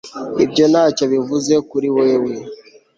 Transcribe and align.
ibyo 0.43 0.65
ntacyo 0.71 1.03
bivuze 1.13 1.53
kuri 1.69 1.87
wewe 1.97 2.33